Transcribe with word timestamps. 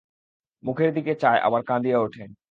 মুখের 0.63 0.89
দিকে 0.93 1.13
চায় 1.15 1.39
আর 1.39 1.61
কাঁদিয়া 1.63 1.97
ওঠে। 1.99 2.23